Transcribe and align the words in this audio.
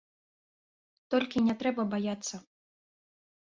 Толькі 1.15 1.45
не 1.49 1.57
трэба 1.61 1.87
баяцца. 1.95 2.35